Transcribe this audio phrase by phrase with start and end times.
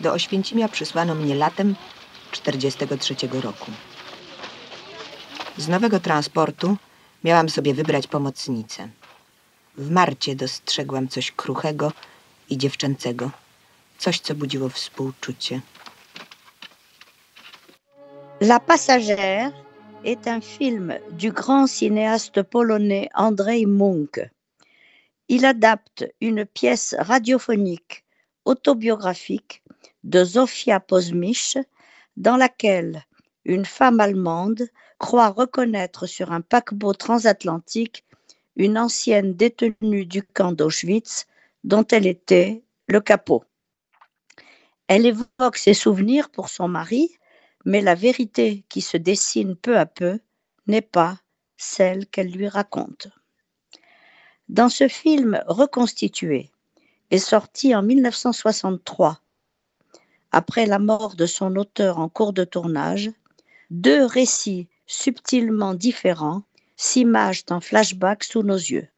[0.00, 1.74] Do Oświęcimia przysłano mnie latem
[2.30, 3.70] 43 roku.
[5.58, 6.76] Z nowego transportu
[7.24, 8.88] miałam sobie wybrać pomocnicę.
[9.76, 11.92] W Marcie dostrzegłam coś kruchego
[12.50, 13.30] i dziewczęcego.
[13.98, 15.60] Coś, co budziło współczucie.
[18.40, 19.52] La Passagère
[20.04, 24.30] est un film du grand cinéaste polonais Andrzej Munk.
[25.28, 28.05] Il adapte une pièce radiophonique
[28.46, 29.62] autobiographique
[30.04, 31.58] de Zofia Pozmich
[32.16, 33.04] dans laquelle
[33.44, 34.68] une femme allemande
[34.98, 38.04] croit reconnaître sur un paquebot transatlantique
[38.56, 41.26] une ancienne détenue du camp d'Auschwitz
[41.64, 43.44] dont elle était le capot.
[44.88, 47.10] Elle évoque ses souvenirs pour son mari,
[47.64, 50.20] mais la vérité qui se dessine peu à peu
[50.66, 51.18] n'est pas
[51.56, 53.08] celle qu'elle lui raconte.
[54.48, 56.50] Dans ce film reconstitué
[57.10, 59.20] et sorti en 1963,
[60.32, 63.10] après la mort de son auteur en cours de tournage,
[63.70, 66.42] deux récits subtilement différents
[66.76, 68.88] s'imagent en flashback sous nos yeux.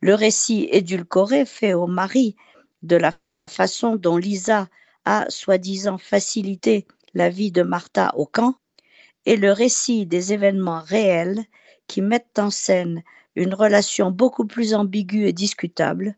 [0.00, 2.36] Le récit édulcoré fait au mari
[2.82, 3.12] de la
[3.48, 4.68] façon dont Lisa
[5.04, 8.54] a soi-disant facilité la vie de Martha au camp
[9.26, 11.44] et le récit des événements réels
[11.86, 13.02] qui mettent en scène
[13.36, 16.16] une relation beaucoup plus ambiguë et discutable,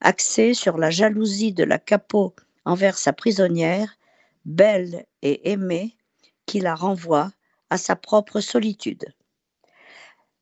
[0.00, 3.96] axée sur la jalousie de la capot envers sa prisonnière,
[4.44, 5.96] belle et aimée,
[6.46, 7.32] qui la renvoie
[7.70, 9.04] à sa propre solitude.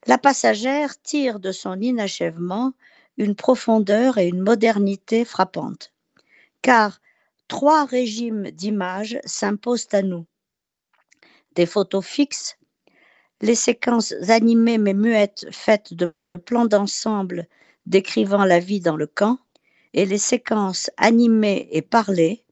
[0.07, 2.75] La passagère tire de son inachèvement
[3.17, 5.93] une profondeur et une modernité frappantes,
[6.63, 7.01] car
[7.49, 10.27] trois régimes d'images s'imposent à nous.
[11.55, 12.59] Des photos fixes,
[13.41, 16.13] les séquences animées mais muettes faites de
[16.45, 17.47] plans d'ensemble
[17.87, 19.39] décrivant la vie dans le camp,
[19.95, 22.45] et les séquences animées et parlées,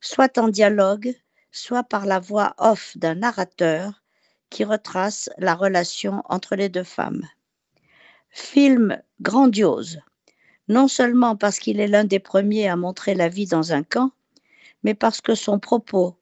[0.00, 1.14] soit en dialogue,
[1.52, 4.02] soit par la voix off d'un narrateur
[4.50, 7.22] qui retrace la relation entre les deux femmes.
[8.30, 10.00] Film grandiose,
[10.68, 14.10] non seulement parce qu'il est l'un des premiers à montrer la vie dans un camp,
[14.82, 16.16] mais parce que son propos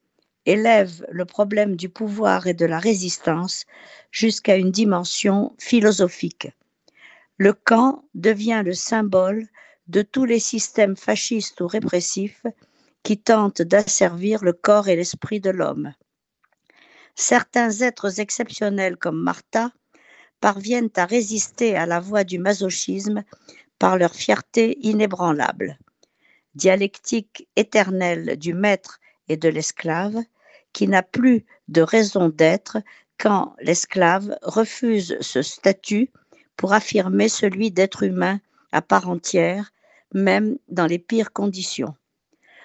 [0.47, 3.65] élève le problème du pouvoir et de la résistance
[4.11, 6.49] jusqu'à une dimension philosophique.
[7.39, 9.49] Le camp devient le symbole
[9.89, 12.45] de tous les systèmes fascistes ou répressifs
[13.03, 15.93] qui tentent d'asservir le corps et l'esprit de l'homme.
[17.15, 19.71] Certains êtres exceptionnels comme Martha
[20.41, 23.23] parviennent à résister à la voie du masochisme
[23.79, 25.79] par leur fierté inébranlable.
[26.55, 30.17] Dialectique éternelle du maître et de l'esclave,
[30.73, 32.79] qui n'a plus de raison d'être
[33.19, 36.11] quand l'esclave refuse ce statut
[36.57, 38.41] pour affirmer celui d'être humain
[38.73, 39.73] à part entière,
[40.13, 41.95] même dans les pires conditions.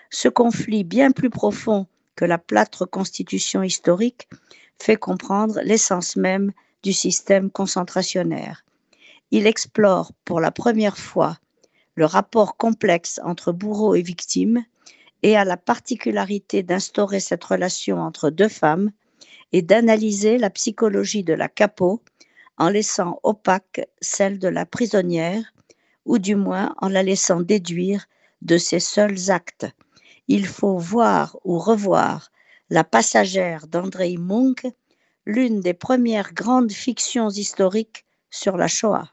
[0.10, 4.28] Ce conflit bien plus profond que la plâtre constitution historique
[4.82, 6.52] fait comprendre l'essence même
[6.84, 8.66] du système concentrationnaire.
[9.32, 11.38] Il explore pour la première fois
[11.96, 14.64] le rapport complexe entre bourreau et victime
[15.22, 18.92] et a la particularité d'instaurer cette relation entre deux femmes
[19.52, 22.02] et d'analyser la psychologie de la capot
[22.58, 25.54] en laissant opaque celle de la prisonnière
[26.10, 28.06] ou du moins en la laissant déduire
[28.42, 29.68] de ses seuls actes
[30.30, 32.32] il faut voir ou revoir
[32.70, 34.68] La passagère d'Andrei Munk,
[35.26, 39.12] l'une des premières grandes fictions historiques sur la Shoah.